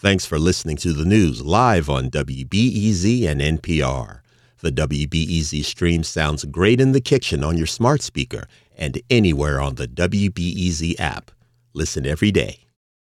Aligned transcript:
Thanks 0.00 0.24
for 0.24 0.38
listening 0.38 0.78
to 0.78 0.94
the 0.94 1.04
news 1.04 1.42
live 1.42 1.90
on 1.90 2.08
WBEZ 2.08 3.28
and 3.28 3.38
NPR. 3.38 4.20
The 4.62 4.72
WBEZ 4.72 5.62
stream 5.62 6.04
sounds 6.04 6.46
great 6.46 6.80
in 6.80 6.92
the 6.92 7.02
kitchen 7.02 7.44
on 7.44 7.58
your 7.58 7.66
smart 7.66 8.00
speaker 8.00 8.46
and 8.74 8.98
anywhere 9.10 9.60
on 9.60 9.74
the 9.74 9.86
WBEZ 9.86 10.98
app. 10.98 11.30
Listen 11.74 12.06
every 12.06 12.30
day. 12.30 12.60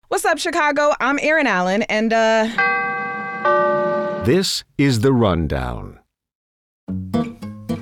What's 0.10 0.26
up, 0.26 0.40
Chicago? 0.40 0.92
I'm 1.00 1.20
Erin 1.22 1.48
Allen, 1.48 1.84
and 1.84 2.12
uh. 2.12 2.50
This 4.26 4.66
is 4.78 5.00
The 5.00 5.14
Rundown. 5.14 6.00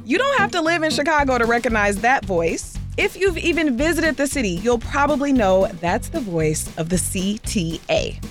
You 0.05 0.19
don't 0.19 0.37
have 0.37 0.51
to 0.51 0.61
live 0.61 0.83
in 0.83 0.91
Chicago 0.91 1.39
to 1.39 1.45
recognize 1.45 2.01
that 2.01 2.23
voice. 2.23 2.77
If 2.97 3.17
you've 3.17 3.39
even 3.39 3.75
visited 3.75 4.17
the 4.17 4.27
city, 4.27 4.59
you'll 4.61 4.77
probably 4.77 5.33
know 5.33 5.65
that's 5.79 6.09
the 6.09 6.21
voice 6.21 6.69
of 6.77 6.89
the 6.89 6.97
CTA. 6.97 8.23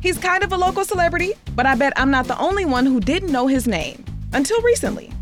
He's 0.00 0.16
kind 0.16 0.42
of 0.42 0.52
a 0.52 0.56
local 0.56 0.84
celebrity, 0.84 1.34
but 1.54 1.66
I 1.66 1.74
bet 1.74 1.92
I'm 1.96 2.10
not 2.10 2.26
the 2.26 2.38
only 2.38 2.64
one 2.64 2.86
who 2.86 3.00
didn't 3.00 3.30
know 3.30 3.46
his 3.46 3.68
name 3.68 4.02
until 4.32 4.60
recently. 4.62 5.12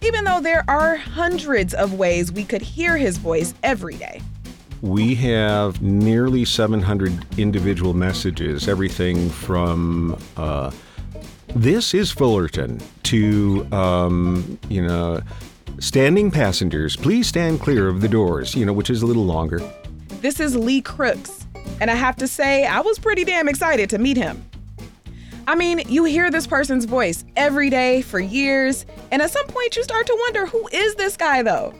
Even 0.00 0.24
though 0.24 0.40
there 0.40 0.64
are 0.68 0.94
hundreds 0.96 1.74
of 1.74 1.94
ways 1.94 2.30
we 2.30 2.44
could 2.44 2.62
hear 2.62 2.96
his 2.96 3.18
voice 3.18 3.52
every 3.64 3.96
day. 3.96 4.22
We 4.80 5.16
have 5.16 5.82
nearly 5.82 6.44
700 6.44 7.26
individual 7.36 7.94
messages, 7.94 8.68
everything 8.68 9.28
from 9.28 10.16
uh, 10.36 10.70
this 11.48 11.92
is 11.92 12.12
Fullerton 12.12 12.80
to, 13.04 13.66
um, 13.72 14.56
you 14.68 14.86
know, 14.86 15.20
standing 15.80 16.30
passengers, 16.30 16.94
please 16.94 17.26
stand 17.26 17.60
clear 17.60 17.88
of 17.88 18.02
the 18.02 18.08
doors, 18.08 18.54
you 18.54 18.64
know, 18.64 18.72
which 18.72 18.90
is 18.90 19.02
a 19.02 19.06
little 19.06 19.24
longer. 19.24 19.60
This 20.20 20.38
is 20.38 20.54
Lee 20.54 20.80
Crooks, 20.80 21.47
and 21.80 21.90
I 21.90 21.94
have 21.94 22.16
to 22.16 22.28
say, 22.28 22.66
I 22.66 22.80
was 22.80 22.98
pretty 22.98 23.24
damn 23.24 23.48
excited 23.48 23.90
to 23.90 23.98
meet 23.98 24.16
him. 24.16 24.44
I 25.46 25.54
mean, 25.54 25.82
you 25.88 26.04
hear 26.04 26.30
this 26.30 26.46
person's 26.46 26.84
voice 26.84 27.24
every 27.34 27.70
day 27.70 28.02
for 28.02 28.20
years, 28.20 28.84
and 29.10 29.22
at 29.22 29.30
some 29.30 29.46
point 29.46 29.76
you 29.76 29.82
start 29.82 30.06
to 30.06 30.16
wonder 30.20 30.46
who 30.46 30.68
is 30.72 30.94
this 30.96 31.16
guy 31.16 31.42
though? 31.42 31.74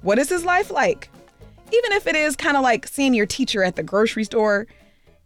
What 0.00 0.18
is 0.18 0.30
his 0.30 0.44
life 0.44 0.70
like? 0.70 1.10
Even 1.72 1.92
if 1.92 2.06
it 2.06 2.16
is 2.16 2.36
kind 2.36 2.56
of 2.56 2.62
like 2.62 2.86
seeing 2.86 3.12
your 3.12 3.26
teacher 3.26 3.62
at 3.62 3.76
the 3.76 3.82
grocery 3.82 4.24
store, 4.24 4.66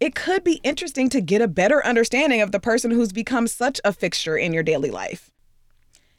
it 0.01 0.15
could 0.15 0.43
be 0.43 0.61
interesting 0.65 1.09
to 1.11 1.21
get 1.21 1.43
a 1.43 1.49
better 1.49 1.85
understanding 1.85 2.41
of 2.41 2.51
the 2.51 2.59
person 2.59 2.91
who's 2.91 3.13
become 3.13 3.47
such 3.47 3.81
a 3.85 3.93
fixture 3.93 4.37
in 4.37 4.53
your 4.53 4.63
daily 4.63 4.91
life. 4.91 5.31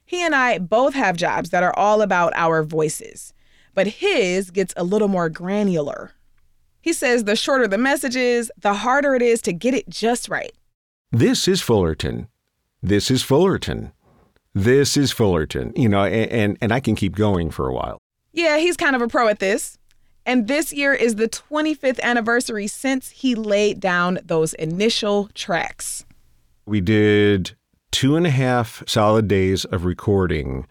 He 0.06 0.22
and 0.24 0.36
I 0.36 0.60
both 0.60 0.94
have 0.94 1.18
jobs 1.18 1.50
that 1.50 1.64
are 1.64 1.76
all 1.76 2.02
about 2.02 2.34
our 2.36 2.64
voices, 2.64 3.34
but 3.74 3.88
his 3.88 4.52
gets 4.52 4.74
a 4.78 4.84
little 4.84 5.08
more 5.08 5.30
granular. 5.30 6.12
He 6.82 6.94
says 6.94 7.24
the 7.24 7.36
shorter 7.36 7.68
the 7.68 7.78
message 7.78 8.16
is, 8.16 8.52
the 8.58 8.74
harder 8.74 9.16
it 9.16 9.22
is 9.22 9.42
to 9.44 9.54
get 9.54 9.74
it 9.74 9.90
just 9.90 10.30
right. 10.30 10.52
This 11.12 11.48
is 11.48 11.62
Fullerton. 11.62 12.28
This 12.82 13.12
is 13.12 13.22
Fullerton. 13.22 13.92
This 14.54 14.98
is 14.98 15.12
Fullerton. 15.12 15.74
You 15.76 15.90
know, 15.90 16.04
and, 16.04 16.32
and, 16.32 16.58
and 16.62 16.72
I 16.74 16.80
can 16.80 16.96
keep 16.96 17.16
going 17.16 17.52
for 17.52 17.68
a 17.68 17.74
while. 17.74 18.00
Yeah, 18.34 18.58
he's 18.58 18.78
kind 18.78 18.96
of 18.96 19.02
a 19.02 19.08
pro 19.08 19.28
at 19.28 19.40
this. 19.40 19.78
And 20.26 20.48
this 20.48 20.72
year 20.72 20.94
is 20.94 21.16
the 21.16 21.28
25th 21.28 22.00
anniversary 22.02 22.68
since 22.68 23.10
he 23.10 23.36
laid 23.36 23.80
down 23.80 24.20
those 24.24 24.54
initial 24.54 25.30
tracks. 25.34 26.06
We 26.66 26.80
did 26.80 27.52
two 27.92 28.16
and 28.16 28.26
a 28.26 28.30
half 28.30 28.84
solid 28.88 29.28
days 29.28 29.66
of 29.66 29.84
recording. 29.84 30.68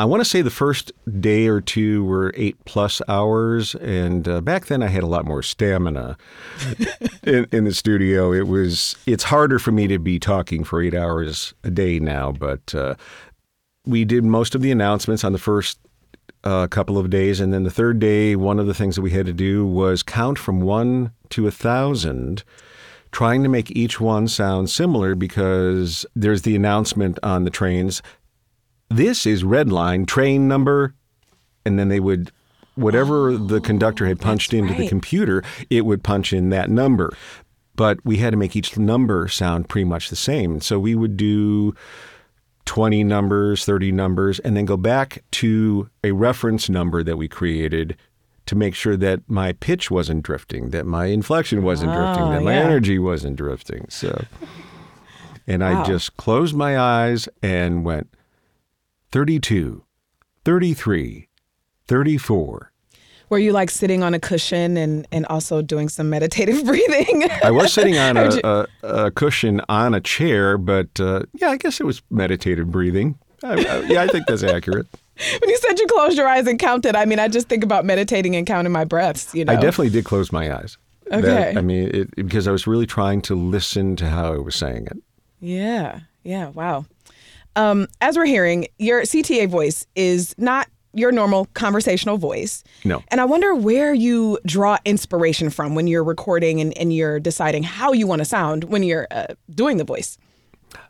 I 0.00 0.06
want 0.06 0.22
to 0.22 0.24
say 0.24 0.40
the 0.40 0.48
first 0.48 0.92
day 1.20 1.46
or 1.46 1.60
two 1.60 2.02
were 2.06 2.32
eight 2.34 2.56
plus 2.64 3.02
hours, 3.06 3.74
and 3.74 4.26
uh, 4.26 4.40
back 4.40 4.64
then 4.64 4.82
I 4.82 4.86
had 4.86 5.02
a 5.02 5.06
lot 5.06 5.26
more 5.26 5.42
stamina 5.42 6.16
in, 7.22 7.46
in, 7.52 7.64
the 7.64 7.74
studio. 7.74 8.32
It 8.32 8.48
was 8.48 8.96
it's 9.04 9.24
harder 9.24 9.58
for 9.58 9.72
me 9.72 9.88
to 9.88 9.98
be 9.98 10.18
talking 10.18 10.64
for 10.64 10.80
eight 10.80 10.94
hours 10.94 11.52
a 11.64 11.70
day 11.70 11.98
now, 11.98 12.32
but 12.32 12.74
uh, 12.74 12.94
we 13.84 14.06
did 14.06 14.24
most 14.24 14.54
of 14.54 14.62
the 14.62 14.70
announcements 14.70 15.22
on 15.22 15.32
the 15.34 15.38
first 15.38 15.78
uh, 16.44 16.66
couple 16.66 16.96
of 16.96 17.10
days, 17.10 17.38
and 17.38 17.52
then 17.52 17.64
the 17.64 17.70
third 17.70 17.98
day, 17.98 18.36
one 18.36 18.58
of 18.58 18.66
the 18.66 18.72
things 18.72 18.96
that 18.96 19.02
we 19.02 19.10
had 19.10 19.26
to 19.26 19.34
do 19.34 19.66
was 19.66 20.02
count 20.02 20.38
from 20.38 20.62
one 20.62 21.12
to 21.28 21.46
a 21.46 21.50
thousand 21.50 22.42
trying 23.12 23.42
to 23.42 23.48
make 23.48 23.70
each 23.72 24.00
one 24.00 24.28
sound 24.28 24.70
similar 24.70 25.14
because 25.14 26.06
there's 26.14 26.42
the 26.42 26.54
announcement 26.54 27.18
on 27.22 27.44
the 27.44 27.50
trains 27.50 28.02
this 28.90 29.24
is 29.24 29.44
red 29.44 29.70
line 29.70 30.04
train 30.04 30.48
number 30.48 30.94
and 31.64 31.78
then 31.78 31.88
they 31.88 32.00
would 32.00 32.30
whatever 32.74 33.30
oh, 33.30 33.36
the 33.36 33.60
conductor 33.60 34.06
had 34.06 34.20
punched 34.20 34.52
into 34.52 34.72
right. 34.72 34.80
the 34.80 34.88
computer 34.88 35.42
it 35.70 35.84
would 35.86 36.02
punch 36.02 36.32
in 36.32 36.50
that 36.50 36.68
number 36.68 37.16
but 37.76 37.98
we 38.04 38.18
had 38.18 38.30
to 38.30 38.36
make 38.36 38.56
each 38.56 38.76
number 38.76 39.28
sound 39.28 39.68
pretty 39.68 39.84
much 39.84 40.10
the 40.10 40.16
same 40.16 40.60
so 40.60 40.78
we 40.78 40.94
would 40.94 41.16
do 41.16 41.74
20 42.66 43.04
numbers 43.04 43.64
30 43.64 43.92
numbers 43.92 44.38
and 44.40 44.56
then 44.56 44.64
go 44.64 44.76
back 44.76 45.22
to 45.30 45.88
a 46.02 46.10
reference 46.10 46.68
number 46.68 47.02
that 47.02 47.16
we 47.16 47.28
created 47.28 47.96
to 48.46 48.56
make 48.56 48.74
sure 48.74 48.96
that 48.96 49.20
my 49.28 49.52
pitch 49.52 49.90
wasn't 49.90 50.22
drifting 50.24 50.70
that 50.70 50.84
my 50.84 51.06
inflection 51.06 51.62
wasn't 51.62 51.90
oh, 51.90 51.94
drifting 51.94 52.30
that 52.30 52.42
my 52.42 52.54
energy 52.54 52.98
wasn't 52.98 53.36
drifting 53.36 53.86
so 53.88 54.24
and 55.46 55.62
wow. 55.62 55.82
i 55.82 55.86
just 55.86 56.16
closed 56.16 56.56
my 56.56 56.78
eyes 56.78 57.28
and 57.42 57.84
went 57.84 58.08
32, 59.12 59.84
33, 60.44 61.28
34. 61.86 62.72
Were 63.28 63.38
you 63.38 63.52
like 63.52 63.70
sitting 63.70 64.02
on 64.02 64.12
a 64.14 64.18
cushion 64.18 64.76
and, 64.76 65.06
and 65.12 65.24
also 65.26 65.62
doing 65.62 65.88
some 65.88 66.10
meditative 66.10 66.64
breathing? 66.64 67.28
I 67.42 67.50
was 67.50 67.72
sitting 67.72 67.98
on 67.98 68.16
a, 68.16 68.28
a, 68.44 68.66
a, 68.82 69.10
cushion 69.10 69.60
on 69.68 69.94
a 69.94 70.00
chair, 70.00 70.58
but 70.58 71.00
uh, 71.00 71.22
yeah, 71.34 71.50
I 71.50 71.56
guess 71.56 71.80
it 71.80 71.84
was 71.84 72.02
meditative 72.10 72.70
breathing. 72.70 73.18
I, 73.42 73.52
I, 73.52 73.80
yeah, 73.86 74.02
I 74.02 74.06
think 74.08 74.26
that's 74.26 74.42
accurate. 74.42 74.86
when 75.40 75.50
you 75.50 75.56
said 75.58 75.78
you 75.78 75.86
closed 75.86 76.16
your 76.16 76.28
eyes 76.28 76.46
and 76.46 76.58
counted, 76.58 76.94
I 76.94 77.04
mean, 77.04 77.18
I 77.18 77.28
just 77.28 77.48
think 77.48 77.64
about 77.64 77.84
meditating 77.84 78.36
and 78.36 78.46
counting 78.46 78.72
my 78.72 78.84
breaths. 78.84 79.34
You 79.34 79.44
know, 79.44 79.52
I 79.52 79.56
definitely 79.56 79.90
did 79.90 80.04
close 80.04 80.32
my 80.32 80.54
eyes. 80.54 80.76
Okay. 81.10 81.22
That, 81.22 81.56
I 81.56 81.60
mean, 81.60 81.90
it, 81.92 82.14
because 82.14 82.46
I 82.46 82.52
was 82.52 82.66
really 82.66 82.86
trying 82.86 83.22
to 83.22 83.34
listen 83.34 83.96
to 83.96 84.08
how 84.08 84.34
I 84.34 84.38
was 84.38 84.54
saying 84.54 84.86
it. 84.86 84.98
Yeah. 85.40 86.00
Yeah. 86.22 86.48
Wow. 86.48 86.84
Um, 87.56 87.88
as 88.00 88.16
we're 88.16 88.26
hearing, 88.26 88.66
your 88.78 89.02
CTA 89.02 89.48
voice 89.48 89.86
is 89.94 90.34
not 90.38 90.68
your 90.92 91.12
normal 91.12 91.46
conversational 91.54 92.18
voice. 92.18 92.64
No. 92.84 93.02
And 93.08 93.20
I 93.20 93.24
wonder 93.24 93.54
where 93.54 93.94
you 93.94 94.38
draw 94.44 94.78
inspiration 94.84 95.50
from 95.50 95.74
when 95.74 95.86
you're 95.86 96.04
recording 96.04 96.60
and, 96.60 96.76
and 96.76 96.92
you're 96.92 97.20
deciding 97.20 97.62
how 97.62 97.92
you 97.92 98.06
want 98.06 98.20
to 98.20 98.24
sound 98.24 98.64
when 98.64 98.82
you're 98.82 99.06
uh, 99.10 99.28
doing 99.50 99.76
the 99.76 99.84
voice. 99.84 100.18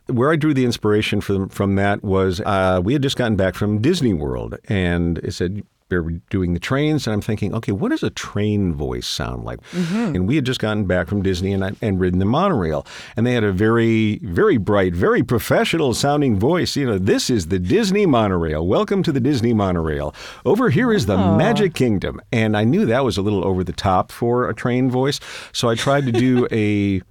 Where 0.07 0.31
I 0.31 0.35
drew 0.35 0.53
the 0.53 0.65
inspiration 0.65 1.21
from 1.21 1.49
from 1.49 1.75
that 1.75 2.03
was 2.03 2.41
uh, 2.41 2.81
we 2.83 2.93
had 2.93 3.01
just 3.01 3.17
gotten 3.17 3.35
back 3.35 3.55
from 3.55 3.81
Disney 3.81 4.13
World, 4.13 4.57
and 4.65 5.17
it 5.19 5.31
said 5.31 5.63
were 5.99 6.11
doing 6.29 6.53
the 6.53 6.59
trains, 6.59 7.07
and 7.07 7.13
I'm 7.13 7.21
thinking, 7.21 7.53
okay, 7.55 7.71
what 7.71 7.89
does 7.89 8.03
a 8.03 8.09
train 8.09 8.73
voice 8.73 9.07
sound 9.07 9.43
like? 9.43 9.61
Mm-hmm. 9.71 10.15
And 10.15 10.27
we 10.27 10.35
had 10.35 10.45
just 10.45 10.59
gotten 10.59 10.85
back 10.85 11.07
from 11.07 11.21
Disney 11.21 11.53
and, 11.53 11.77
and 11.81 11.99
ridden 11.99 12.19
the 12.19 12.25
monorail, 12.25 12.85
and 13.15 13.25
they 13.25 13.33
had 13.33 13.43
a 13.43 13.51
very, 13.51 14.19
very 14.19 14.57
bright, 14.57 14.93
very 14.93 15.23
professional 15.23 15.93
sounding 15.93 16.39
voice. 16.39 16.75
You 16.75 16.85
know, 16.85 16.97
this 16.97 17.29
is 17.29 17.47
the 17.47 17.59
Disney 17.59 18.05
monorail. 18.05 18.65
Welcome 18.65 19.03
to 19.03 19.11
the 19.11 19.19
Disney 19.19 19.53
monorail. 19.53 20.13
Over 20.45 20.69
here 20.69 20.93
is 20.93 21.05
the 21.05 21.15
oh. 21.15 21.35
Magic 21.37 21.73
Kingdom. 21.73 22.21
And 22.31 22.55
I 22.55 22.63
knew 22.63 22.85
that 22.85 23.03
was 23.03 23.17
a 23.17 23.21
little 23.21 23.45
over 23.45 23.63
the 23.63 23.73
top 23.73 24.11
for 24.11 24.49
a 24.49 24.53
train 24.53 24.89
voice, 24.89 25.19
so 25.51 25.69
I 25.69 25.75
tried 25.75 26.05
to 26.05 26.11
do 26.11 26.47
a 26.51 27.01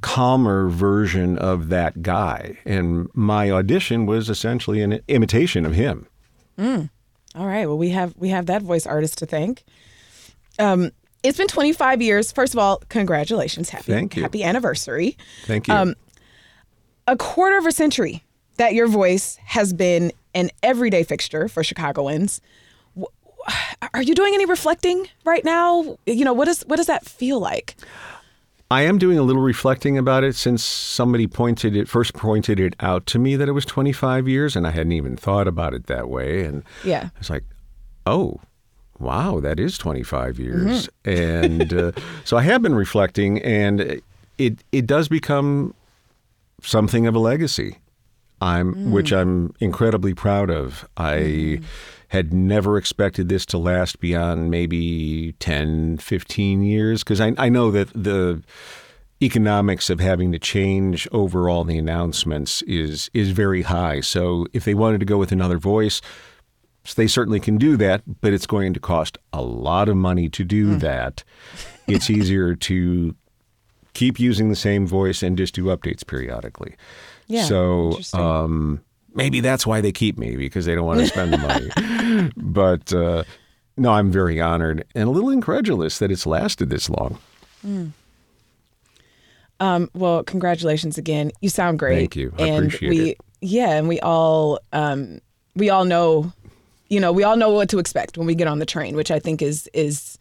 calmer 0.00 0.68
version 0.68 1.38
of 1.38 1.68
that 1.68 2.02
guy. 2.02 2.58
And 2.64 3.08
my 3.14 3.50
audition 3.50 4.06
was 4.06 4.30
essentially 4.30 4.82
an 4.82 5.00
imitation 5.08 5.66
of 5.66 5.74
him. 5.74 6.06
Mm. 6.58 6.90
All 7.34 7.46
right. 7.46 7.66
Well, 7.66 7.78
we 7.78 7.90
have 7.90 8.14
we 8.16 8.28
have 8.30 8.46
that 8.46 8.62
voice 8.62 8.86
artist 8.86 9.18
to 9.18 9.26
thank. 9.26 9.64
Um, 10.58 10.90
it's 11.22 11.38
been 11.38 11.48
25 11.48 12.02
years. 12.02 12.32
First 12.32 12.54
of 12.54 12.58
all, 12.58 12.82
congratulations. 12.88 13.70
Happy 13.70 13.92
Thank 13.92 14.16
you. 14.16 14.22
happy 14.22 14.42
anniversary. 14.42 15.16
Thank 15.44 15.68
you. 15.68 15.74
Um, 15.74 15.94
a 17.06 17.16
quarter 17.16 17.58
of 17.58 17.66
a 17.66 17.72
century 17.72 18.24
that 18.56 18.74
your 18.74 18.86
voice 18.86 19.36
has 19.44 19.72
been 19.72 20.12
an 20.34 20.50
everyday 20.62 21.02
fixture 21.02 21.48
for 21.48 21.62
Chicagoans. 21.62 22.40
Are 23.94 24.02
you 24.02 24.14
doing 24.14 24.34
any 24.34 24.44
reflecting 24.46 25.08
right 25.24 25.44
now? 25.44 25.96
You 26.06 26.24
know, 26.24 26.32
what 26.32 26.44
does 26.44 26.62
what 26.62 26.76
does 26.76 26.86
that 26.86 27.06
feel 27.06 27.40
like? 27.40 27.74
I 28.70 28.82
am 28.82 28.98
doing 28.98 29.18
a 29.18 29.22
little 29.22 29.42
reflecting 29.42 29.98
about 29.98 30.22
it 30.22 30.36
since 30.36 30.64
somebody 30.64 31.26
pointed 31.26 31.74
it 31.76 31.88
first 31.88 32.14
pointed 32.14 32.60
it 32.60 32.74
out 32.80 33.06
to 33.06 33.18
me 33.18 33.36
that 33.36 33.48
it 33.48 33.52
was 33.52 33.64
25 33.64 34.28
years 34.28 34.54
and 34.54 34.66
I 34.66 34.70
hadn't 34.70 34.92
even 34.92 35.16
thought 35.16 35.48
about 35.48 35.74
it 35.74 35.86
that 35.86 36.08
way 36.08 36.44
and 36.44 36.62
yeah. 36.84 37.10
it's 37.18 37.30
like 37.30 37.44
oh 38.06 38.40
wow 38.98 39.40
that 39.40 39.58
is 39.58 39.76
25 39.76 40.38
years 40.38 40.88
mm-hmm. 41.04 41.60
and 41.60 41.74
uh, 41.74 41.92
so 42.24 42.36
I 42.36 42.42
have 42.42 42.62
been 42.62 42.74
reflecting 42.74 43.42
and 43.42 44.00
it 44.38 44.64
it 44.72 44.86
does 44.86 45.08
become 45.08 45.74
something 46.62 47.06
of 47.06 47.14
a 47.14 47.18
legacy. 47.18 47.78
I'm 48.40 48.74
mm. 48.74 48.90
which 48.90 49.12
I'm 49.12 49.54
incredibly 49.60 50.14
proud 50.14 50.50
of. 50.50 50.88
I 50.96 51.12
mm 51.12 51.64
had 52.10 52.34
never 52.34 52.76
expected 52.76 53.28
this 53.28 53.46
to 53.46 53.56
last 53.56 54.00
beyond 54.00 54.50
maybe 54.50 55.32
10, 55.38 55.98
15 55.98 56.62
years 56.64 57.04
because 57.04 57.20
I, 57.20 57.32
I 57.38 57.48
know 57.48 57.70
that 57.70 57.88
the 57.92 58.42
economics 59.22 59.88
of 59.90 60.00
having 60.00 60.32
to 60.32 60.38
change 60.40 61.06
overall 61.12 61.62
the 61.62 61.78
announcements 61.78 62.62
is 62.62 63.10
is 63.14 63.30
very 63.30 63.62
high. 63.62 64.00
So 64.00 64.46
if 64.52 64.64
they 64.64 64.74
wanted 64.74 64.98
to 64.98 65.06
go 65.06 65.18
with 65.18 65.30
another 65.30 65.56
voice, 65.56 66.00
they 66.96 67.06
certainly 67.06 67.38
can 67.38 67.58
do 67.58 67.76
that, 67.76 68.02
but 68.20 68.32
it's 68.32 68.46
going 68.46 68.74
to 68.74 68.80
cost 68.80 69.16
a 69.32 69.40
lot 69.42 69.88
of 69.88 69.96
money 69.96 70.28
to 70.30 70.42
do 70.42 70.74
Mm. 70.76 70.80
that. 70.80 71.22
It's 71.86 72.10
easier 72.10 72.56
to 72.56 73.14
keep 73.94 74.18
using 74.20 74.48
the 74.48 74.56
same 74.56 74.86
voice 74.86 75.22
and 75.22 75.36
just 75.36 75.54
do 75.54 75.64
updates 75.64 76.06
periodically. 76.06 76.74
Yeah, 77.26 77.44
So 77.44 77.98
um, 78.12 78.80
maybe 79.14 79.40
that's 79.40 79.66
why 79.66 79.80
they 79.80 79.92
keep 79.92 80.18
me 80.18 80.36
because 80.36 80.66
they 80.66 80.74
don't 80.74 80.86
want 80.86 81.00
to 81.00 81.06
spend 81.06 81.32
the 81.32 81.38
money. 81.38 82.32
but 82.36 82.92
uh, 82.92 83.24
no, 83.76 83.92
I'm 83.92 84.10
very 84.10 84.40
honored 84.40 84.84
and 84.94 85.08
a 85.08 85.10
little 85.10 85.30
incredulous 85.30 85.98
that 85.98 86.10
it's 86.10 86.26
lasted 86.26 86.70
this 86.70 86.90
long. 86.90 87.18
Um, 89.60 89.90
well, 89.94 90.24
congratulations 90.24 90.98
again. 90.98 91.30
You 91.40 91.50
sound 91.50 91.78
great. 91.78 91.96
Thank 91.96 92.16
you. 92.16 92.32
I 92.38 92.42
and 92.42 92.66
appreciate 92.66 92.88
we, 92.88 93.10
it. 93.10 93.18
Yeah, 93.42 93.70
and 93.70 93.88
we 93.88 94.00
all 94.00 94.58
um, 94.72 95.20
we 95.54 95.70
all 95.70 95.84
know, 95.84 96.32
you 96.88 97.00
know, 97.00 97.12
we 97.12 97.22
all 97.22 97.36
know 97.36 97.50
what 97.50 97.68
to 97.70 97.78
expect 97.78 98.18
when 98.18 98.26
we 98.26 98.34
get 98.34 98.48
on 98.48 98.58
the 98.58 98.66
train, 98.66 98.96
which 98.96 99.10
I 99.10 99.18
think 99.18 99.42
is 99.42 99.68
is 99.72 100.18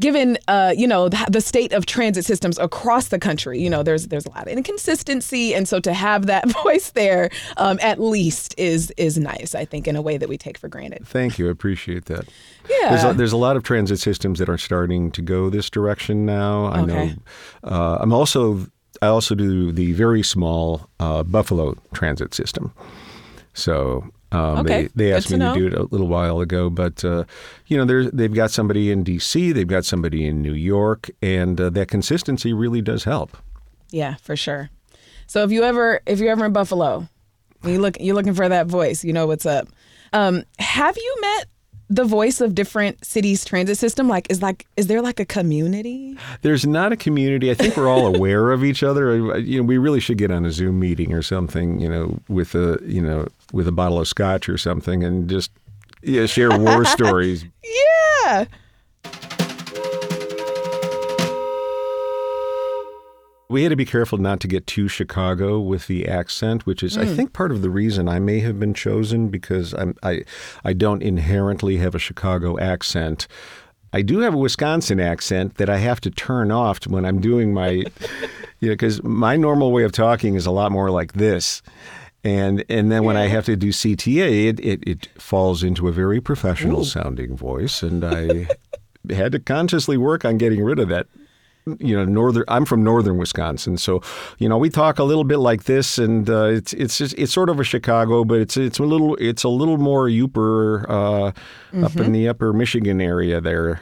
given 0.00 0.38
uh, 0.48 0.74
you 0.76 0.86
know 0.86 1.08
the, 1.08 1.24
the 1.30 1.40
state 1.40 1.72
of 1.72 1.86
transit 1.86 2.24
systems 2.24 2.58
across 2.58 3.08
the 3.08 3.18
country. 3.18 3.60
You 3.60 3.70
know, 3.70 3.82
there's 3.82 4.08
there's 4.08 4.26
a 4.26 4.30
lot 4.30 4.42
of 4.42 4.48
inconsistency, 4.48 5.54
and 5.54 5.68
so 5.68 5.78
to 5.80 5.92
have 5.92 6.26
that 6.26 6.48
voice 6.64 6.90
there 6.90 7.30
um, 7.58 7.78
at 7.82 8.00
least 8.00 8.54
is 8.58 8.90
is 8.96 9.18
nice. 9.18 9.54
I 9.54 9.64
think 9.64 9.86
in 9.86 9.94
a 9.96 10.02
way 10.02 10.16
that 10.16 10.28
we 10.28 10.36
take 10.38 10.58
for 10.58 10.68
granted. 10.68 11.06
Thank 11.06 11.38
you. 11.38 11.48
I 11.48 11.50
appreciate 11.52 12.06
that. 12.06 12.24
Yeah. 12.68 12.88
There's 12.90 13.04
a, 13.04 13.12
there's 13.14 13.32
a 13.32 13.36
lot 13.36 13.56
of 13.56 13.62
transit 13.62 13.98
systems 14.00 14.38
that 14.38 14.48
are 14.48 14.58
starting 14.58 15.10
to 15.12 15.22
go 15.22 15.50
this 15.50 15.68
direction 15.70 16.24
now. 16.26 16.66
I 16.66 16.80
Okay. 16.80 16.92
know. 16.92 17.12
Uh, 17.64 17.98
I'm 18.00 18.12
also 18.12 18.66
I 19.02 19.06
also 19.06 19.34
do 19.34 19.72
the 19.72 19.92
very 19.92 20.22
small 20.22 20.88
uh, 20.98 21.22
Buffalo 21.22 21.76
transit 21.94 22.34
system. 22.34 22.72
So 23.54 24.04
um, 24.32 24.60
Okay, 24.60 24.88
they 24.94 25.06
they 25.06 25.12
asked 25.12 25.28
to 25.28 25.34
me 25.34 25.38
know. 25.40 25.54
to 25.54 25.60
do 25.60 25.66
it 25.66 25.74
a 25.74 25.82
little 25.84 26.08
while 26.08 26.40
ago, 26.40 26.70
but 26.70 27.04
uh, 27.04 27.24
you 27.66 27.76
know 27.76 27.84
there's 27.84 28.10
they've 28.12 28.32
got 28.34 28.50
somebody 28.50 28.90
in 28.90 29.02
D.C., 29.02 29.52
they've 29.52 29.66
got 29.66 29.84
somebody 29.84 30.26
in 30.26 30.40
New 30.42 30.54
York, 30.54 31.10
and 31.20 31.60
uh, 31.60 31.70
that 31.70 31.88
consistency 31.88 32.52
really 32.52 32.80
does 32.80 33.04
help. 33.04 33.36
Yeah, 33.90 34.16
for 34.22 34.36
sure. 34.36 34.70
So 35.26 35.42
if 35.44 35.50
you 35.50 35.62
ever 35.62 36.00
if 36.06 36.18
you're 36.18 36.30
ever 36.30 36.44
in 36.44 36.52
Buffalo, 36.52 37.08
you 37.64 37.80
look 37.80 37.96
you're 38.00 38.14
looking 38.14 38.34
for 38.34 38.48
that 38.48 38.66
voice, 38.66 39.04
you 39.04 39.12
know 39.12 39.26
what's 39.26 39.46
up. 39.46 39.68
Um, 40.12 40.44
have 40.58 40.96
you 40.96 41.16
met 41.20 41.46
the 41.90 42.04
voice 42.04 42.40
of 42.40 42.54
different 42.54 43.04
cities 43.04 43.44
transit 43.44 43.76
system? 43.76 44.08
Like 44.08 44.30
is 44.30 44.40
like 44.40 44.66
is 44.76 44.86
there 44.86 45.02
like 45.02 45.20
a 45.20 45.26
community? 45.26 46.16
There's 46.42 46.66
not 46.66 46.92
a 46.92 46.96
community. 46.96 47.50
I 47.50 47.54
think 47.54 47.76
we're 47.76 47.88
all 47.88 48.06
aware 48.14 48.52
of 48.52 48.64
each 48.64 48.82
other. 48.82 49.32
Uh, 49.32 49.36
you 49.36 49.60
know, 49.60 49.66
we 49.66 49.76
really 49.76 50.00
should 50.00 50.16
get 50.16 50.30
on 50.30 50.46
a 50.46 50.52
Zoom 50.52 50.78
meeting 50.78 51.12
or 51.12 51.20
something. 51.20 51.80
You 51.80 51.88
know, 51.88 52.18
with 52.28 52.54
a 52.54 52.78
you 52.82 53.02
know 53.02 53.26
with 53.52 53.68
a 53.68 53.72
bottle 53.72 54.00
of 54.00 54.08
scotch 54.08 54.48
or 54.48 54.56
something, 54.56 55.02
and 55.02 55.28
just 55.28 55.50
yeah, 56.02 56.26
share 56.26 56.56
war 56.56 56.84
stories. 56.96 57.44
Yeah. 58.24 58.46
We 63.50 63.64
had 63.64 63.70
to 63.70 63.76
be 63.76 63.84
careful 63.84 64.16
not 64.16 64.38
to 64.40 64.48
get 64.48 64.68
too 64.68 64.86
Chicago 64.86 65.58
with 65.58 65.88
the 65.88 66.06
accent, 66.06 66.66
which 66.66 66.84
is, 66.84 66.96
I 66.96 67.04
mm. 67.04 67.16
think, 67.16 67.32
part 67.32 67.50
of 67.50 67.62
the 67.62 67.68
reason 67.68 68.08
I 68.08 68.20
may 68.20 68.38
have 68.38 68.60
been 68.60 68.74
chosen 68.74 69.26
because 69.28 69.74
I'm, 69.74 69.96
I, 70.04 70.22
I 70.64 70.72
don't 70.72 71.02
inherently 71.02 71.78
have 71.78 71.96
a 71.96 71.98
Chicago 71.98 72.60
accent. 72.60 73.26
I 73.92 74.02
do 74.02 74.20
have 74.20 74.34
a 74.34 74.38
Wisconsin 74.38 75.00
accent 75.00 75.56
that 75.56 75.68
I 75.68 75.78
have 75.78 76.00
to 76.02 76.12
turn 76.12 76.52
off 76.52 76.86
when 76.86 77.04
I'm 77.04 77.20
doing 77.20 77.52
my, 77.52 77.70
you 78.60 78.68
know, 78.68 78.74
because 78.74 79.02
my 79.02 79.34
normal 79.34 79.72
way 79.72 79.82
of 79.82 79.90
talking 79.90 80.36
is 80.36 80.46
a 80.46 80.52
lot 80.52 80.70
more 80.70 80.88
like 80.90 81.14
this. 81.14 81.60
And 82.22 82.64
and 82.68 82.92
then 82.92 83.02
when 83.02 83.16
I 83.16 83.26
have 83.26 83.46
to 83.46 83.56
do 83.56 83.70
CTA, 83.70 84.46
it, 84.48 84.60
it, 84.60 84.84
it 84.86 85.08
falls 85.20 85.64
into 85.64 85.88
a 85.88 85.92
very 85.92 86.20
professional 86.20 86.84
sounding 86.84 87.36
voice. 87.36 87.82
And 87.82 88.04
I 88.04 88.46
had 89.12 89.32
to 89.32 89.40
consciously 89.40 89.96
work 89.96 90.24
on 90.24 90.38
getting 90.38 90.62
rid 90.62 90.78
of 90.78 90.88
that 90.90 91.08
you 91.78 91.94
know 91.94 92.04
northern 92.04 92.42
i'm 92.48 92.64
from 92.64 92.82
northern 92.82 93.16
wisconsin 93.18 93.76
so 93.76 94.02
you 94.38 94.48
know 94.48 94.56
we 94.58 94.70
talk 94.70 94.98
a 94.98 95.04
little 95.04 95.24
bit 95.24 95.36
like 95.38 95.64
this 95.64 95.98
and 95.98 96.28
uh, 96.30 96.44
it's 96.44 96.72
it's 96.72 96.98
just, 96.98 97.14
it's 97.18 97.32
sort 97.32 97.48
of 97.50 97.60
a 97.60 97.64
chicago 97.64 98.24
but 98.24 98.40
it's 98.40 98.56
it's 98.56 98.78
a 98.78 98.82
little 98.82 99.14
it's 99.16 99.44
a 99.44 99.48
little 99.48 99.76
more 99.78 100.08
upper 100.08 100.90
uh, 100.90 101.32
up 101.82 101.96
in 101.96 102.12
the 102.12 102.28
upper 102.28 102.52
michigan 102.52 103.00
area 103.00 103.40
there 103.40 103.80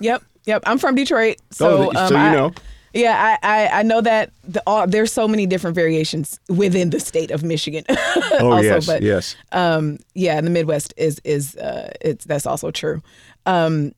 Yep. 0.00 0.22
Yep. 0.46 0.62
I'm 0.66 0.78
from 0.78 0.94
Detroit, 0.94 1.36
so 1.50 1.90
Oh, 1.90 1.92
so 1.92 2.00
um, 2.06 2.12
you 2.12 2.18
I- 2.18 2.32
know. 2.34 2.52
Yeah, 2.94 3.38
I, 3.42 3.48
I, 3.66 3.80
I 3.80 3.82
know 3.82 4.00
that 4.00 4.30
the, 4.44 4.62
all, 4.66 4.86
there's 4.86 5.12
so 5.12 5.28
many 5.28 5.44
different 5.44 5.74
variations 5.74 6.40
within 6.48 6.88
the 6.90 6.98
state 7.00 7.30
of 7.30 7.42
Michigan. 7.44 7.84
oh 7.90 8.52
also, 8.52 8.62
yes 8.62 8.86
but 8.86 9.02
yes 9.02 9.36
um, 9.52 9.98
yeah, 10.14 10.38
in 10.38 10.44
the 10.46 10.50
Midwest 10.50 10.94
is 10.96 11.20
is 11.22 11.54
uh, 11.56 11.92
it's 12.00 12.24
that's 12.24 12.46
also 12.46 12.70
true. 12.70 13.02
Um, 13.44 13.92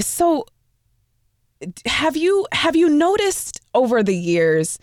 so, 0.00 0.46
have 1.86 2.16
you 2.16 2.46
have 2.52 2.76
you 2.76 2.88
noticed 2.88 3.60
over 3.74 4.02
the 4.02 4.16
years 4.16 4.78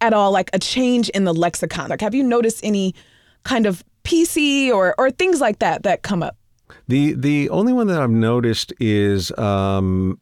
at 0.00 0.12
all 0.12 0.30
like 0.32 0.50
a 0.52 0.58
change 0.58 1.08
in 1.10 1.24
the 1.24 1.34
lexicon? 1.34 1.90
Like, 1.90 2.00
have 2.00 2.14
you 2.14 2.22
noticed 2.22 2.60
any 2.64 2.94
kind 3.44 3.66
of 3.66 3.84
PC 4.04 4.70
or 4.70 4.94
or 4.98 5.10
things 5.10 5.40
like 5.40 5.58
that 5.60 5.82
that 5.82 6.02
come 6.02 6.22
up? 6.22 6.36
the 6.88 7.12
the 7.12 7.50
only 7.50 7.72
one 7.72 7.86
that 7.86 8.00
i've 8.00 8.10
noticed 8.10 8.72
is 8.80 9.30
um, 9.38 10.18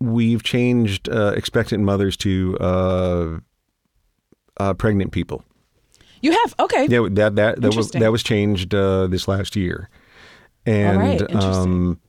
we've 0.00 0.42
changed 0.42 1.08
uh, 1.08 1.32
expectant 1.36 1.82
mothers 1.82 2.16
to 2.16 2.56
uh, 2.60 3.38
uh, 4.58 4.72
pregnant 4.74 5.10
people 5.12 5.42
You 6.20 6.32
have 6.32 6.54
okay. 6.60 6.86
Yeah, 6.88 7.08
that 7.10 7.34
that 7.36 7.60
that 7.60 7.74
was 7.74 7.90
that 7.90 8.12
was 8.12 8.22
changed 8.22 8.74
uh, 8.74 9.06
this 9.08 9.26
last 9.26 9.56
year, 9.56 9.88
and 10.66 10.98
right, 10.98 11.20
interesting. 11.20 11.50
um, 11.50 12.00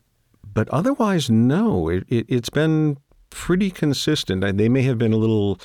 but 0.53 0.69
otherwise, 0.69 1.29
no. 1.29 1.89
It, 1.89 2.03
it 2.07 2.25
it's 2.27 2.49
been 2.49 2.97
pretty 3.29 3.71
consistent. 3.71 4.41
They 4.57 4.69
may 4.69 4.81
have 4.83 4.97
been 4.97 5.13
a 5.13 5.17
little 5.17 5.59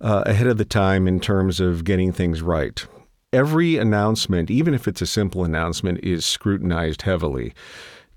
uh, 0.00 0.22
ahead 0.26 0.46
of 0.46 0.58
the 0.58 0.64
time 0.64 1.06
in 1.06 1.20
terms 1.20 1.60
of 1.60 1.84
getting 1.84 2.12
things 2.12 2.42
right. 2.42 2.86
Every 3.32 3.76
announcement, 3.76 4.50
even 4.50 4.74
if 4.74 4.88
it's 4.88 5.02
a 5.02 5.06
simple 5.06 5.44
announcement, 5.44 6.00
is 6.02 6.24
scrutinized 6.24 7.02
heavily 7.02 7.54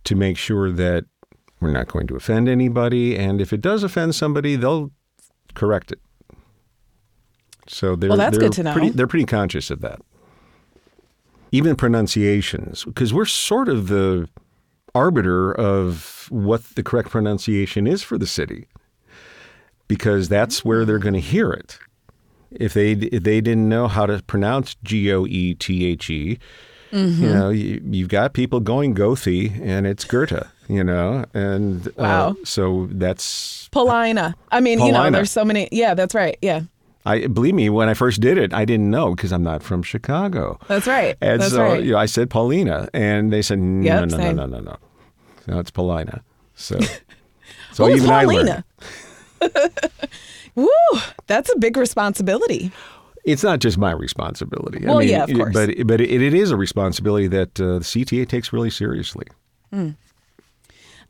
to 0.06 0.16
make 0.16 0.38
sure 0.38 0.72
that 0.72 1.06
we're 1.60 1.72
not 1.72 1.88
going 1.88 2.08
to 2.08 2.16
offend 2.16 2.50
anybody, 2.50 3.18
and 3.18 3.40
if 3.40 3.54
it 3.54 3.62
does 3.62 3.84
offend 3.84 4.16
somebody, 4.16 4.56
they'll 4.56 4.92
correct 5.54 5.92
it. 5.92 6.00
So 7.68 7.96
they're 7.96 8.10
Well, 8.10 8.18
that's 8.18 8.38
they're 8.38 8.50
good 8.50 8.54
to 8.54 8.64
know. 8.64 8.74
Pretty, 8.74 8.90
they're 8.90 9.08
pretty 9.08 9.26
conscious 9.26 9.72
of 9.72 9.82
that. 9.82 10.02
Even 11.52 11.76
pronunciations, 11.76 12.84
because 12.84 13.14
we're 13.14 13.26
sort 13.26 13.70
of 13.70 13.88
the 13.88 14.28
arbiter 14.96 15.52
of 15.54 16.28
what 16.30 16.64
the 16.76 16.84
correct 16.84 17.10
pronunciation 17.10 17.88
is 17.88 18.02
for 18.04 18.18
the 18.18 18.28
city, 18.28 18.68
because 19.88 20.30
that's 20.30 20.64
where 20.64 20.86
they're 20.86 21.00
going 21.00 21.14
to 21.14 21.20
hear 21.20 21.52
it. 21.52 21.80
If 22.52 22.74
they 22.74 22.92
if 22.92 23.24
they 23.24 23.42
didn't 23.42 23.68
know 23.68 23.88
how 23.88 24.06
to 24.06 24.22
pronounce 24.24 24.76
G 24.84 25.12
O 25.12 25.26
E 25.26 25.56
T 25.56 25.86
H 25.86 26.10
E, 26.10 26.40
Mm-hmm. 26.92 27.24
you 27.24 27.30
know, 27.34 27.50
you, 27.50 27.82
you've 27.90 28.10
got 28.10 28.34
people 28.34 28.60
going 28.60 28.94
Goethe, 28.94 29.26
and 29.64 29.88
it's 29.88 30.06
Goethe, 30.06 30.46
you 30.70 30.84
know, 30.84 31.26
and 31.34 31.92
Wow. 31.98 32.28
uh, 32.30 32.34
so 32.44 32.88
that's 32.92 33.68
Paulina. 33.72 34.36
I 34.52 34.60
mean, 34.60 34.80
you 34.80 34.92
know, 34.92 35.10
there's 35.10 35.32
so 35.32 35.44
many. 35.44 35.68
Yeah, 35.72 35.96
that's 35.96 36.14
right. 36.14 36.38
Yeah, 36.44 36.62
I 37.06 37.28
believe 37.28 37.54
me 37.54 37.70
when 37.70 37.90
I 37.90 37.94
first 37.94 38.22
did 38.22 38.38
it, 38.38 38.54
I 38.54 38.64
didn't 38.66 38.90
know 38.90 39.14
because 39.14 39.32
I'm 39.34 39.44
not 39.44 39.62
from 39.62 39.84
Chicago. 39.84 40.58
that's 40.68 40.88
right. 40.88 41.18
And 41.22 41.42
that's 41.42 41.52
so 41.52 41.62
right. 41.64 41.84
you 41.84 41.92
know, 41.94 41.98
I 41.98 42.06
said 42.06 42.30
Paulina, 42.30 42.88
and 42.94 43.32
they 43.34 43.42
said 43.42 43.60
no, 43.60 43.84
Yep, 43.86 44.10
no, 44.10 44.18
no, 44.18 44.32
no, 44.32 44.46
no, 44.46 44.60
no. 44.60 44.78
No, 45.48 45.60
it's 45.60 45.72
Paulina. 45.72 46.24
So, 46.56 46.80
so 47.74 47.86
Who's 47.88 47.98
even 48.04 48.10
I 48.10 48.24
Paulina? 48.24 48.64
learned. 49.42 49.72
Woo, 50.56 50.68
that's 51.28 51.52
a 51.54 51.58
big 51.58 51.76
responsibility. 51.78 52.72
It's 53.26 53.44
not 53.44 53.60
just 53.60 53.78
my 53.78 53.92
responsibility. 53.92 54.86
I 54.86 54.90
Well, 54.90 55.00
mean, 55.00 55.10
yeah, 55.10 55.24
of 55.24 55.34
course. 55.34 55.54
but 55.54 55.70
but 55.88 56.00
it, 56.00 56.10
it 56.22 56.34
is 56.34 56.52
a 56.52 56.58
responsibility 56.58 57.28
that 57.28 57.60
uh, 57.60 57.80
the 57.80 57.86
CTA 57.86 58.28
takes 58.30 58.54
really 58.54 58.70
seriously. 58.70 59.26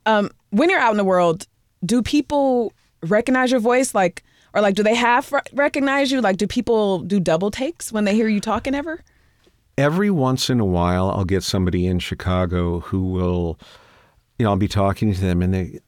Um, 0.06 0.30
when 0.52 0.70
you're 0.70 0.80
out 0.80 0.92
in 0.92 0.98
the 0.98 1.04
world, 1.04 1.48
do 1.86 2.02
people 2.02 2.74
recognize 3.04 3.52
your 3.52 3.60
voice? 3.60 3.94
Like, 3.96 4.24
or 4.54 4.62
like, 4.62 4.76
do 4.76 4.84
they 4.84 4.96
half 4.96 5.34
recognize 5.54 6.12
you? 6.12 6.22
Like, 6.22 6.38
do 6.38 6.48
people 6.48 7.00
do 7.00 7.20
double 7.20 7.52
takes 7.52 7.92
when 7.92 8.06
they 8.06 8.16
hear 8.16 8.28
you 8.28 8.40
talking 8.40 8.76
ever? 8.76 9.04
Every 9.78 10.12
once 10.12 10.50
in 10.50 10.60
a 10.60 10.66
while, 10.66 11.10
I'll 11.10 11.26
get 11.26 11.44
somebody 11.44 11.88
in 11.88 12.00
Chicago 12.00 12.82
who 12.82 13.06
will, 13.06 13.58
you 14.38 14.44
know, 14.44 14.52
I'll 14.52 14.58
be 14.58 14.68
talking 14.68 15.14
to 15.14 15.20
them, 15.20 15.42
and 15.42 15.54
they, 15.54 15.80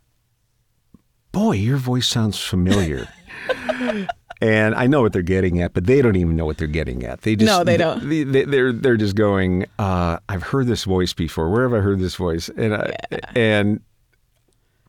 boy, 1.31 1.53
your 1.53 1.77
voice 1.77 2.07
sounds 2.07 2.39
familiar. 2.39 3.07
And 4.41 4.75
I 4.75 4.88
know 4.88 5.01
what 5.01 5.13
they're 5.13 5.22
getting 5.22 5.62
at, 5.62 5.74
but 5.74 5.86
they 5.86 6.01
don't 6.01 6.17
even 6.17 6.36
know 6.36 6.45
what 6.45 6.57
they're 6.57 6.67
getting 6.67 7.03
at. 7.03 7.22
They 7.22 7.36
just 7.36 7.48
No, 7.48 7.63
they 7.63 7.77
don't. 7.77 8.07
They, 8.07 8.24
they, 8.24 8.43
they're 8.43 8.74
they're 8.74 8.98
just 8.98 9.15
going. 9.15 9.65
Uh, 9.79 10.17
I've 10.27 10.43
heard 10.43 10.67
this 10.67 10.84
voice 10.84 11.13
before. 11.13 11.50
Where 11.50 11.63
have 11.63 11.74
I 11.74 11.79
heard 11.79 12.00
this 12.00 12.15
voice? 12.15 12.50
And 12.50 12.75
I, 12.75 12.93
and 13.36 13.79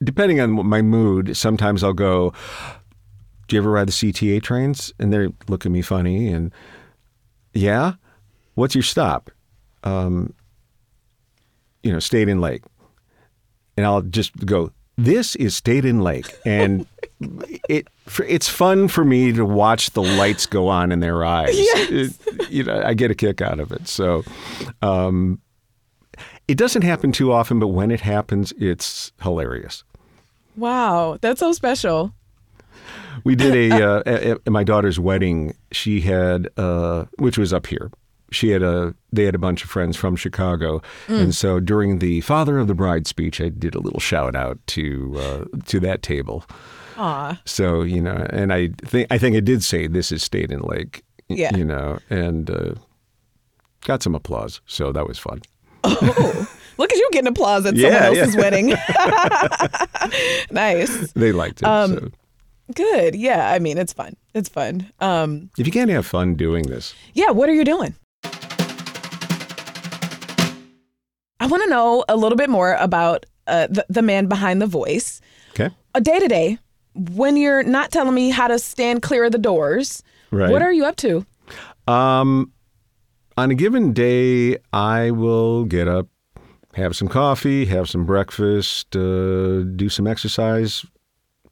depending 0.02 0.40
on 0.40 0.66
my 0.66 0.82
mood, 0.82 1.36
sometimes 1.36 1.84
I'll 1.84 1.92
go. 1.92 2.32
Do 3.46 3.56
you 3.56 3.62
ever 3.62 3.70
ride 3.70 3.88
the 3.88 3.92
CTA 3.92 4.42
trains? 4.42 4.92
And 4.98 5.12
they 5.12 5.28
look 5.48 5.66
at 5.66 5.72
me 5.72 5.82
funny 5.82 6.28
and, 6.28 6.52
yeah, 7.52 7.94
what's 8.54 8.74
your 8.74 8.82
stop? 8.82 9.30
Um, 9.84 10.34
you 11.82 11.92
know, 11.92 12.00
State 12.00 12.28
and 12.28 12.40
Lake. 12.40 12.62
And 13.76 13.86
I'll 13.86 14.02
just 14.02 14.34
go, 14.44 14.72
this 14.96 15.36
is 15.36 15.54
State 15.54 15.84
and 15.84 16.02
Lake. 16.02 16.26
And 16.44 16.86
it 17.68 17.88
it's 18.28 18.48
fun 18.48 18.88
for 18.88 19.04
me 19.04 19.32
to 19.32 19.44
watch 19.44 19.90
the 19.90 20.02
lights 20.02 20.46
go 20.46 20.68
on 20.68 20.92
in 20.92 21.00
their 21.00 21.24
eyes. 21.24 21.50
Yes. 21.56 21.90
It, 21.90 22.50
you 22.50 22.64
know, 22.64 22.82
I 22.84 22.94
get 22.94 23.10
a 23.10 23.14
kick 23.14 23.40
out 23.40 23.60
of 23.60 23.72
it. 23.72 23.88
So, 23.88 24.24
um, 24.82 25.40
it 26.48 26.56
doesn't 26.56 26.82
happen 26.82 27.12
too 27.12 27.32
often, 27.32 27.58
but 27.58 27.68
when 27.68 27.90
it 27.90 28.00
happens, 28.00 28.52
it's 28.58 29.12
hilarious. 29.20 29.84
Wow, 30.56 31.18
that's 31.20 31.40
so 31.40 31.52
special. 31.52 32.12
We 33.24 33.34
did 33.36 33.54
a 33.72 33.82
uh, 33.96 34.02
at, 34.06 34.22
at 34.24 34.50
my 34.50 34.64
daughter's 34.64 34.98
wedding. 35.00 35.54
She 35.72 36.00
had, 36.00 36.48
uh, 36.56 37.04
which 37.18 37.38
was 37.38 37.52
up 37.52 37.66
here. 37.66 37.90
She 38.32 38.50
had 38.50 38.62
a. 38.62 38.94
They 39.12 39.24
had 39.24 39.34
a 39.36 39.38
bunch 39.38 39.62
of 39.62 39.70
friends 39.70 39.96
from 39.96 40.16
Chicago, 40.16 40.82
and 41.06 41.32
so 41.34 41.60
during 41.60 42.00
the 42.00 42.20
father 42.22 42.58
of 42.58 42.66
the 42.66 42.74
bride 42.74 43.06
speech, 43.06 43.40
I 43.40 43.48
did 43.50 43.74
a 43.76 43.78
little 43.80 44.00
shout 44.00 44.34
out 44.34 44.58
to 44.68 45.14
uh, 45.16 45.44
to 45.66 45.78
that 45.80 46.02
table. 46.02 46.44
Aw. 46.96 47.40
So 47.44 47.82
you 47.82 48.02
know, 48.02 48.26
and 48.30 48.52
I 48.52 48.70
think 48.82 49.06
I 49.12 49.18
think 49.18 49.36
I 49.36 49.40
did 49.40 49.62
say 49.62 49.86
this 49.86 50.10
is 50.10 50.24
State 50.24 50.50
and 50.50 50.64
Lake. 50.64 51.04
Yeah. 51.28 51.56
You 51.56 51.64
know, 51.64 51.98
and 52.10 52.50
uh, 52.50 52.74
got 53.84 54.02
some 54.02 54.14
applause, 54.16 54.60
so 54.66 54.90
that 54.92 55.06
was 55.06 55.18
fun. 55.18 55.42
Oh, 56.78 56.82
look 56.82 56.92
at 56.92 56.98
you 56.98 57.08
getting 57.12 57.28
applause 57.28 57.64
at 57.64 57.74
Yeah, 57.76 57.90
someone 58.00 58.14
yeah. 58.16 58.20
else's 58.20 58.36
wedding. 58.36 58.74
nice. 60.50 61.12
They 61.12 61.32
liked 61.32 61.62
it. 61.62 61.64
Um, 61.64 61.94
so. 61.94 62.10
Good. 62.74 63.14
Yeah, 63.14 63.50
I 63.52 63.58
mean, 63.58 63.78
it's 63.78 63.92
fun. 63.92 64.16
It's 64.34 64.48
fun. 64.48 64.90
Um, 65.00 65.50
If 65.58 65.66
you 65.66 65.72
can't 65.72 65.90
have 65.90 66.04
fun 66.06 66.34
doing 66.34 66.64
this, 66.64 66.94
yeah, 67.14 67.30
what 67.30 67.48
are 67.48 67.54
you 67.54 67.64
doing? 67.64 67.94
I 71.38 71.46
want 71.46 71.62
to 71.62 71.70
know 71.70 72.04
a 72.08 72.16
little 72.16 72.36
bit 72.36 72.50
more 72.50 72.74
about 72.74 73.26
uh, 73.46 73.66
the, 73.68 73.86
the 73.88 74.02
man 74.02 74.26
behind 74.26 74.60
the 74.60 74.66
voice. 74.66 75.20
okay, 75.50 75.70
A 75.94 76.00
day 76.00 76.18
to 76.18 76.26
day, 76.28 76.58
when 76.94 77.36
you're 77.36 77.62
not 77.62 77.92
telling 77.92 78.14
me 78.14 78.30
how 78.30 78.48
to 78.48 78.58
stand 78.58 79.02
clear 79.02 79.24
of 79.24 79.32
the 79.32 79.38
doors, 79.38 80.02
right? 80.30 80.50
what 80.50 80.62
are 80.62 80.72
you 80.72 80.84
up 80.84 80.96
to? 80.96 81.24
Um, 81.86 82.52
on 83.36 83.50
a 83.50 83.54
given 83.54 83.92
day, 83.92 84.56
I 84.72 85.10
will 85.12 85.64
get 85.66 85.86
up, 85.88 86.08
have 86.74 86.96
some 86.96 87.06
coffee, 87.06 87.66
have 87.66 87.88
some 87.88 88.04
breakfast, 88.06 88.96
uh, 88.96 89.62
do 89.62 89.88
some 89.88 90.06
exercise, 90.06 90.84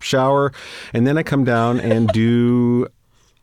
shower, 0.04 0.52
and 0.92 1.06
then 1.06 1.18
I 1.18 1.22
come 1.22 1.44
down 1.44 1.80
and 1.80 2.08
do 2.08 2.86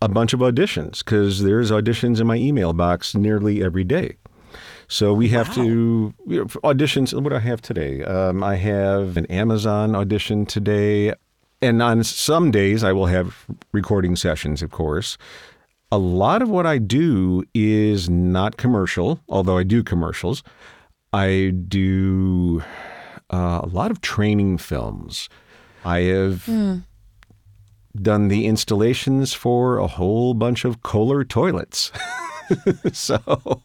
a 0.01 0.07
bunch 0.07 0.33
of 0.33 0.39
auditions 0.39 0.99
because 0.99 1.43
there's 1.43 1.71
auditions 1.71 2.19
in 2.19 2.27
my 2.27 2.35
email 2.35 2.73
box 2.73 3.13
nearly 3.15 3.63
every 3.63 3.83
day. 3.83 4.15
So 4.87 5.13
we 5.13 5.29
have 5.29 5.53
to 5.55 6.13
you 6.27 6.39
know, 6.39 6.45
auditions. 6.63 7.13
What 7.13 7.29
do 7.29 7.35
I 7.35 7.39
have 7.39 7.61
today? 7.61 8.03
Um, 8.03 8.43
I 8.43 8.55
have 8.55 9.15
an 9.15 9.25
Amazon 9.27 9.95
audition 9.95 10.45
today, 10.45 11.13
and 11.61 11.81
on 11.81 12.03
some 12.03 12.51
days 12.51 12.83
I 12.83 12.91
will 12.91 13.05
have 13.05 13.45
recording 13.71 14.15
sessions, 14.15 14.61
of 14.61 14.71
course. 14.71 15.17
A 15.93 15.97
lot 15.97 16.41
of 16.41 16.49
what 16.49 16.65
I 16.65 16.77
do 16.77 17.43
is 17.53 18.09
not 18.09 18.57
commercial, 18.57 19.19
although 19.29 19.57
I 19.57 19.63
do 19.63 19.83
commercials. 19.83 20.43
I 21.13 21.53
do 21.67 22.63
uh, 23.29 23.61
a 23.63 23.67
lot 23.67 23.91
of 23.91 24.01
training 24.01 24.57
films. 24.57 25.29
I 25.83 25.99
have 26.01 26.47
done 28.01 28.27
the 28.29 28.45
installations 28.45 29.33
for 29.33 29.77
a 29.77 29.87
whole 29.87 30.33
bunch 30.33 30.63
of 30.65 30.81
Kohler 30.83 31.23
toilets. 31.23 31.91
so, 32.93 33.61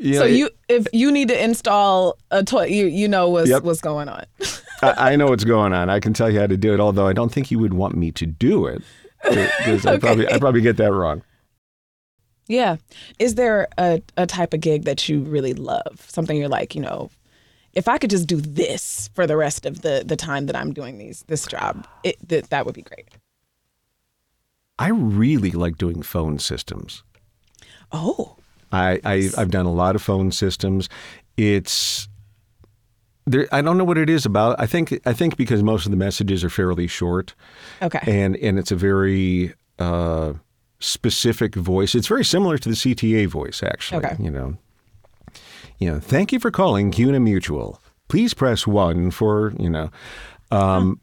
you 0.00 0.14
so 0.14 0.24
you, 0.24 0.50
if 0.68 0.86
you 0.92 1.10
need 1.12 1.28
to 1.28 1.42
install 1.44 2.16
a 2.30 2.42
toilet, 2.42 2.70
you 2.70 2.86
you 2.86 3.08
know 3.08 3.28
what's 3.28 3.48
Yep. 3.50 3.62
what's 3.62 3.80
going 3.80 4.08
on. 4.08 4.24
I, 4.82 5.12
I 5.12 5.16
know 5.16 5.26
what's 5.26 5.44
going 5.44 5.72
on. 5.72 5.88
I 5.88 6.00
can 6.00 6.12
tell 6.12 6.28
you 6.30 6.40
how 6.40 6.46
to 6.46 6.56
do 6.56 6.74
it, 6.74 6.80
although 6.80 7.06
I 7.06 7.12
don't 7.12 7.32
think 7.32 7.50
you 7.50 7.58
would 7.60 7.74
want 7.74 7.96
me 7.96 8.10
to 8.12 8.26
do 8.26 8.66
it. 8.66 8.82
Because 9.24 9.86
I 9.86 9.98
probably 9.98 10.26
I 10.26 10.38
probably 10.38 10.62
get 10.62 10.76
that 10.78 10.92
wrong. 10.92 11.22
Yeah. 12.48 12.76
Is 13.20 13.36
there 13.36 13.68
a, 13.78 14.02
a 14.16 14.26
type 14.26 14.52
of 14.52 14.60
gig 14.60 14.82
that 14.84 15.08
you 15.08 15.20
really 15.20 15.54
love? 15.54 16.04
Something 16.08 16.36
you're 16.36 16.48
like, 16.48 16.74
you 16.74 16.80
know, 16.80 17.08
if 17.74 17.88
I 17.88 17.98
could 17.98 18.10
just 18.10 18.26
do 18.26 18.36
this 18.40 19.08
for 19.14 19.26
the 19.26 19.36
rest 19.36 19.66
of 19.66 19.82
the 19.82 20.02
the 20.06 20.16
time 20.16 20.46
that 20.46 20.56
I'm 20.56 20.72
doing 20.72 20.98
these 20.98 21.24
this 21.28 21.46
job, 21.46 21.86
it 22.04 22.16
th- 22.28 22.48
that 22.48 22.66
would 22.66 22.74
be 22.74 22.82
great. 22.82 23.08
I 24.78 24.88
really 24.88 25.50
like 25.52 25.76
doing 25.78 26.02
phone 26.02 26.38
systems. 26.38 27.02
Oh. 27.92 28.36
I, 28.72 29.00
I 29.04 29.28
I've 29.36 29.50
done 29.50 29.66
a 29.66 29.72
lot 29.72 29.94
of 29.94 30.02
phone 30.02 30.32
systems. 30.32 30.88
It's 31.36 32.08
there. 33.26 33.46
I 33.52 33.60
don't 33.60 33.76
know 33.76 33.84
what 33.84 33.98
it 33.98 34.08
is 34.08 34.24
about. 34.24 34.58
I 34.58 34.66
think 34.66 34.98
I 35.06 35.12
think 35.12 35.36
because 35.36 35.62
most 35.62 35.84
of 35.84 35.90
the 35.90 35.96
messages 35.98 36.42
are 36.42 36.48
fairly 36.50 36.86
short, 36.86 37.34
Okay. 37.82 38.00
and 38.06 38.34
and 38.36 38.58
it's 38.58 38.72
a 38.72 38.76
very 38.76 39.52
uh, 39.78 40.32
specific 40.80 41.54
voice. 41.54 41.94
It's 41.94 42.06
very 42.08 42.24
similar 42.24 42.56
to 42.58 42.68
the 42.70 42.74
CTA 42.74 43.26
voice, 43.28 43.62
actually. 43.62 44.06
Okay. 44.06 44.16
You 44.18 44.30
know. 44.30 44.56
You 45.82 45.92
know. 45.92 46.00
Thank 46.00 46.32
you 46.32 46.38
for 46.40 46.50
calling 46.50 46.90
CUNA 46.92 47.20
Mutual. 47.20 47.80
Please 48.08 48.34
press 48.34 48.66
one 48.66 49.10
for 49.10 49.52
you 49.58 49.70
know. 49.70 49.90
Um, 50.50 51.00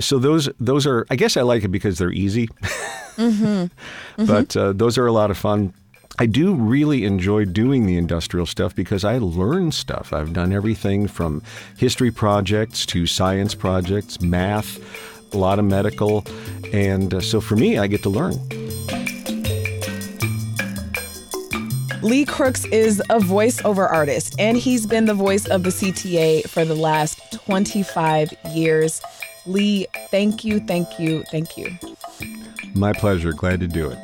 So 0.00 0.18
those 0.18 0.48
those 0.58 0.86
are. 0.86 1.04
I 1.10 1.16
guess 1.16 1.36
I 1.36 1.42
like 1.42 1.64
it 1.64 1.68
because 1.68 1.98
they're 1.98 2.12
easy. 2.12 2.48
But 4.16 4.56
uh, 4.56 4.72
those 4.72 4.98
are 4.98 5.06
a 5.06 5.12
lot 5.12 5.30
of 5.30 5.36
fun. 5.38 5.72
I 6.18 6.26
do 6.26 6.54
really 6.54 7.04
enjoy 7.04 7.44
doing 7.44 7.86
the 7.86 7.96
industrial 7.96 8.46
stuff 8.46 8.74
because 8.74 9.04
I 9.04 9.18
learn 9.18 9.72
stuff. 9.72 10.12
I've 10.12 10.32
done 10.32 10.52
everything 10.52 11.08
from 11.08 11.42
history 11.76 12.10
projects 12.12 12.86
to 12.86 13.06
science 13.06 13.54
projects, 13.54 14.20
math, 14.20 14.78
a 15.34 15.38
lot 15.38 15.58
of 15.58 15.64
medical. 15.64 16.24
And 16.72 17.12
uh, 17.14 17.20
so 17.20 17.40
for 17.40 17.56
me, 17.56 17.78
I 17.78 17.86
get 17.88 18.02
to 18.04 18.10
learn. 18.10 18.34
Lee 22.04 22.26
Crooks 22.26 22.66
is 22.66 23.00
a 23.08 23.18
voiceover 23.18 23.90
artist, 23.90 24.34
and 24.38 24.58
he's 24.58 24.86
been 24.86 25.06
the 25.06 25.14
voice 25.14 25.46
of 25.46 25.62
the 25.62 25.70
CTA 25.70 26.46
for 26.46 26.62
the 26.62 26.74
last 26.74 27.18
25 27.32 28.30
years. 28.50 29.00
Lee, 29.46 29.86
thank 30.10 30.44
you, 30.44 30.60
thank 30.60 31.00
you, 31.00 31.22
thank 31.30 31.56
you. 31.56 31.70
My 32.74 32.92
pleasure. 32.92 33.32
Glad 33.32 33.60
to 33.60 33.66
do 33.66 33.90
it. 33.90 33.98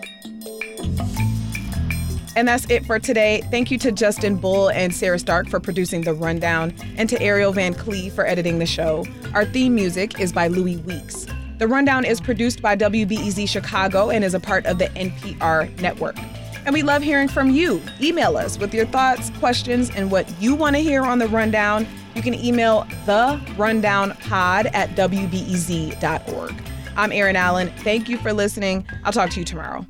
And 2.36 2.48
that's 2.48 2.64
it 2.70 2.86
for 2.86 2.98
today. 2.98 3.42
Thank 3.50 3.70
you 3.70 3.76
to 3.76 3.92
Justin 3.92 4.36
Bull 4.36 4.70
and 4.70 4.94
Sarah 4.94 5.18
Stark 5.18 5.50
for 5.50 5.60
producing 5.60 6.00
The 6.00 6.14
Rundown, 6.14 6.72
and 6.96 7.06
to 7.10 7.20
Ariel 7.20 7.52
Van 7.52 7.74
Clee 7.74 8.08
for 8.08 8.26
editing 8.26 8.60
the 8.60 8.66
show. 8.66 9.04
Our 9.34 9.44
theme 9.44 9.74
music 9.74 10.18
is 10.18 10.32
by 10.32 10.46
Louis 10.46 10.78
Weeks. 10.78 11.26
The 11.58 11.68
Rundown 11.68 12.06
is 12.06 12.18
produced 12.18 12.62
by 12.62 12.76
WBEZ 12.76 13.46
Chicago 13.46 14.08
and 14.08 14.24
is 14.24 14.32
a 14.32 14.40
part 14.40 14.64
of 14.64 14.78
the 14.78 14.86
NPR 14.86 15.78
network. 15.82 16.16
And 16.64 16.72
we 16.72 16.82
love 16.82 17.02
hearing 17.02 17.28
from 17.28 17.50
you. 17.50 17.82
Email 18.00 18.36
us 18.36 18.58
with 18.58 18.74
your 18.74 18.86
thoughts, 18.86 19.30
questions, 19.38 19.90
and 19.90 20.10
what 20.10 20.28
you 20.40 20.54
want 20.54 20.76
to 20.76 20.82
hear 20.82 21.02
on 21.02 21.18
The 21.18 21.28
Rundown. 21.28 21.86
You 22.14 22.22
can 22.22 22.34
email 22.34 22.86
the 23.06 23.40
rundown 23.56 24.16
pod 24.28 24.66
at 24.66 24.90
wbez.org. 24.90 26.54
I'm 26.96 27.12
Erin 27.12 27.36
Allen. 27.36 27.72
Thank 27.78 28.08
you 28.08 28.18
for 28.18 28.32
listening. 28.32 28.86
I'll 29.04 29.12
talk 29.12 29.30
to 29.30 29.38
you 29.38 29.44
tomorrow. 29.44 29.86